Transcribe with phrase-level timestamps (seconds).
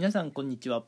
[0.00, 0.84] 皆さんこんにちは。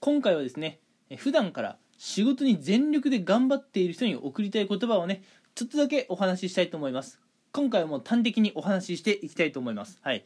[0.00, 0.80] 今回はですね
[1.18, 5.22] 普段から仕事に全力で頑張っている人に送りたい言葉をね
[5.54, 7.20] ちょっとだけお話ししたいと思います。
[7.52, 10.00] 今回はもう端的にお話ししていきたいと思います。
[10.02, 10.24] はい。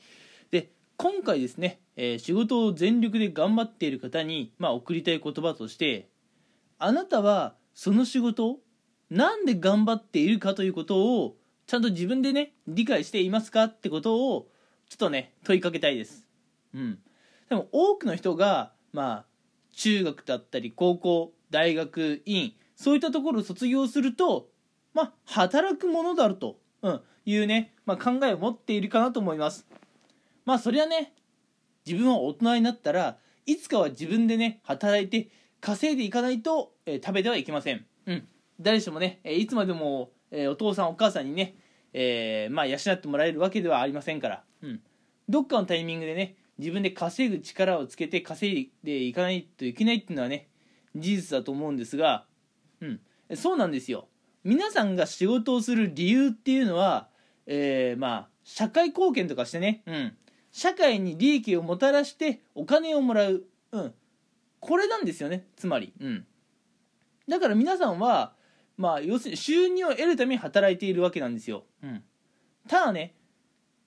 [0.51, 6.09] で今回ですね、えー、仕事を全力で頑張っている方に、まあ、送りたい言葉として
[6.79, 8.61] あなたはその仕事を
[9.11, 11.37] なんで頑張っているかということを
[11.67, 14.49] ちゃんと自分でね理解していますかってことを
[14.89, 16.27] ちょっとね問いかけたいです。
[16.75, 16.99] うん。
[17.49, 19.25] でも多くの人がまあ
[19.73, 24.49] 中学だったり高校大学院そういったところを卒業すると
[24.93, 29.67] まあ働くものだろうと、うん、いうね、まあ、考えを持っているかなと思います。
[30.45, 31.15] まあそれはね
[31.87, 35.29] 自分は大人になったらいつかは自分でね働いて
[35.61, 37.85] 稼いでいかないと、えー、食べてはいけません。
[38.07, 38.29] うん。
[38.61, 41.57] 誰しもねえいつまでも、えー、お父さんお母さんにね、
[41.93, 44.81] え、まあ養ってもらえるわけではありませんから、うん、
[45.29, 50.49] どっかのタイミングでね自分で稼ぐ力をつけて稼いでいかないといけないっていうのはね
[50.95, 52.25] 事実だと思うんですが、
[52.81, 53.01] うん、
[53.35, 54.09] そうなんですよ。
[54.45, 57.09] 皆さんが仕事をする理由っていうのは、
[57.47, 60.17] えー、まあ社会貢献とかしてね、うん、
[60.53, 63.95] 社会に利益をもたらしてお金をもらう、うん、
[64.61, 66.27] これなんですよねつまり、うん、
[67.27, 68.35] だから皆さんは
[68.77, 72.03] まあ要するに収入を得るために働いているわけなんですよ、うん、
[72.69, 73.15] ただね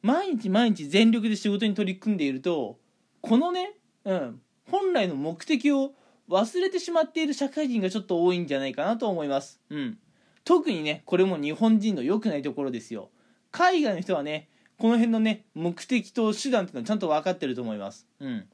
[0.07, 2.79] 毎日毎日全力で仕事に取り組んでいると
[3.19, 3.73] このね、
[4.05, 4.41] うん、
[4.71, 5.91] 本来の目的を
[6.29, 9.59] 忘れてしまっている社会人がちょっと多いんじゃないかなと思います。
[9.69, 9.97] うん。
[10.43, 13.09] 特にね、これも日本人の良くないところですよ。
[13.51, 18.07] 海外の人はね、この辺のね、目的と手段っていうのはちゃんと分かってると思います。
[18.19, 18.45] うん。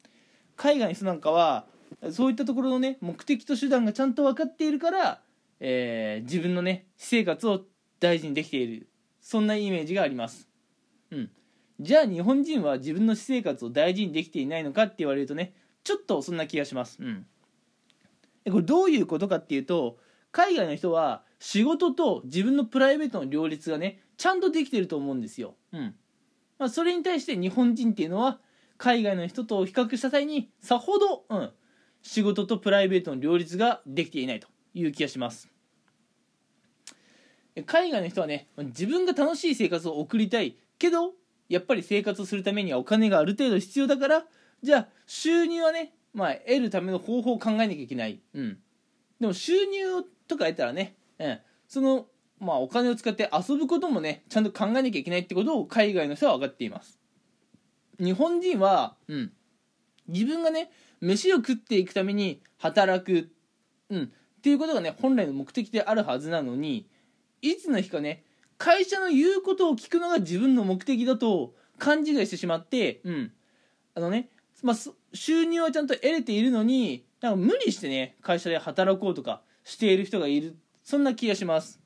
[0.56, 1.66] 海外の人なんかは、
[2.12, 5.22] そういったところのね、目的と手段がちゃんと分かっているから、
[5.59, 7.62] えー、自分のね、私生活を
[8.00, 8.88] 大事にできている。
[9.20, 10.48] そんなイメージがあります。
[11.12, 11.31] うん。
[11.79, 16.97] じゃあ日本人は自分の私生活を大事にできていないのかって言われるとねちょっとそんな気がします。
[17.02, 17.25] うん、
[18.49, 19.97] これどういうことかっていうと
[20.31, 25.56] 海外の人は仕事と自分のプライベートの両立がねちゃんとできてると思うんですよ。
[25.72, 25.95] うん
[26.59, 28.39] まあ、それに対して日本人っていうのは
[28.78, 31.51] 海外の人と比較した際にさほど、うん、
[32.01, 35.50] 仕事とプライベートの両立ができていないという気がします。
[37.66, 41.13] 海外の人はね自分が楽しい生活を送りたいけど
[41.53, 44.25] やっぱり生活するためにはお金がある程度必要だから
[44.64, 48.58] じゃあ収入はね、まあ、得るための方法を考えなきゃいけない、うん、
[49.19, 52.08] でも収入とか得たらね、うん、その、
[52.40, 57.00] まあ、お金を使って遊ぶこともねちゃんと考えなきゃいけないってことを海外の人は分かっています。
[58.00, 59.31] 日本人は、うん、
[60.08, 60.72] 自分がね
[61.02, 63.30] 飯を食っていくために働く、
[63.92, 66.90] うん、っていうことがね本来の目的であるはずなのに
[67.44, 68.24] いつの日かね
[68.63, 73.31] 会社の言うことを聞くのが自分の目的だと勘違いしてしまって、うん。
[73.94, 74.29] あのね、
[74.62, 74.75] まあ、
[75.13, 80.56] 収入はちゃんと得れているのに、なんか無理してね、会社で働こうとかしている人がいる。
[80.81, 81.81] そんな気がします。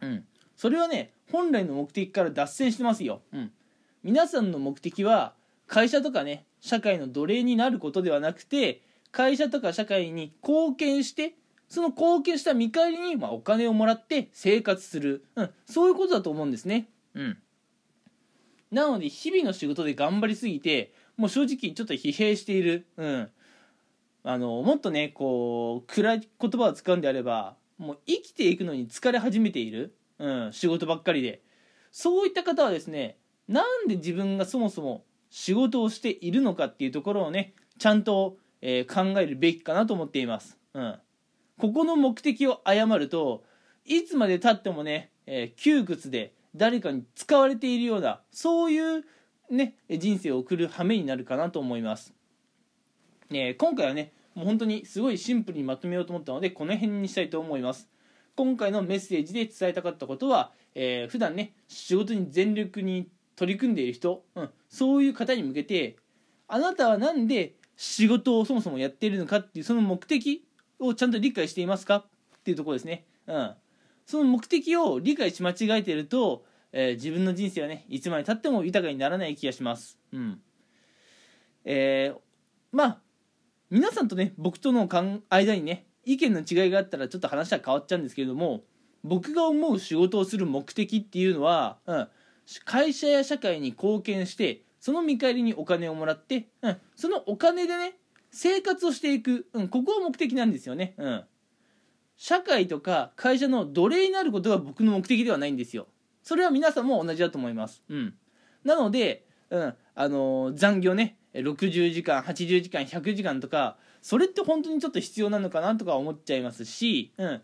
[0.00, 0.24] うん。
[0.56, 3.20] それはね、本来の目的から脱線してますよ。
[3.30, 3.52] うん。
[4.02, 5.34] 皆さんの目的は、
[5.66, 8.80] 会社とかね、社会の奴隷になることではなくて、
[9.12, 11.34] 会社とか社会に貢献して
[11.70, 16.88] その貢献した見返りに、まあ、お金をもらって生活する、うん、そういうことだと思うんですね。
[17.14, 17.38] うん。
[18.72, 22.86] なので、日々の仕事で頑張りすぎて、もう正直ちょっと疲弊している。
[22.96, 23.30] うん。
[24.24, 29.94] あの、もっとね、こう、暗い言葉を使うんであれば、もう生きていくのに疲れ始めている。
[30.18, 31.40] うん、仕事ばっかりで。
[31.92, 33.16] そういった方はですね、
[33.48, 40.58] なんで自分がそもそも仕事をしているのかっていうところをね、ちゃんと、えー、考えるべきかなと思っています。
[40.74, 40.98] うん。
[41.60, 43.44] ここの目的を誤ると
[43.84, 49.04] いつまでたってもね、えー、窮屈で誰かに使われているようなそういう
[49.50, 52.14] ね人生を送る羽目になるかなと思います、
[53.28, 57.88] ね、今回はねもう本当にすごいシンプルにまとめようと思ったのでこの辺にしたいと思います。
[58.36, 65.96] 今回のメッセージで伝えたかったことは、えー、普段ね仕事に全力に取り組んでいる人、うん、そういう方に向けて
[66.48, 70.44] あなたは何で仕事をそもそもやっているのかっていうその目的
[70.80, 71.96] をちゃんと理解していますか？
[71.96, 73.06] っていうところですね。
[73.26, 73.54] うん。
[74.06, 79.98] その目的を理解し間違えてると、えー、自分の人生はね、いつまでたっても豊かにならない気がします。
[80.12, 80.40] うん。
[81.64, 82.18] えー、
[82.72, 82.98] まあ、
[83.70, 84.88] 皆さんとね、僕との
[85.28, 88.64] 間にね、意見の違いがあったらちょっと話は変わっちゃうんですけれども、
[89.04, 92.08] 僕が思う仕事をする目的っていうのは、うん、
[92.64, 97.94] 会社や社会に貢献して、その見返りにお金をもらって、うん、そのお金でね、
[98.30, 101.24] 生活をしていく、うん、ここが目的なんですよね、うん、
[102.16, 105.86] 社会とか会社の奴隷になることが僕の目的ではないんですよ。
[106.22, 108.14] それは皆さんも同じだと思います、うん、
[108.62, 117.42] なので、うん、あのー、残業ね、60時間80時間100時間とかそれって本当にちょっと必要なのかなとか思っちゃいますし、うん。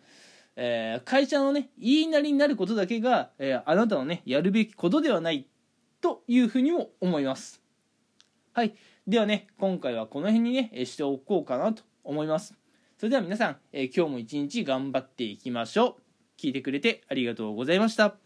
[0.58, 5.46] えー、会社のね言いなりになることだけが、えー、あなたのねやるべきことではない
[6.00, 7.62] というふうにも思います。
[8.54, 8.74] はい。
[9.06, 12.54] ではね今回はこの辺にねしておこうかなと思います。
[12.98, 16.40] それでは皆さん、え、今日も一日頑張っていきましょう。
[16.40, 18.25] 聞いてくれてありがとうございました。